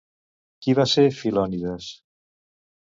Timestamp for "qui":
0.65-0.75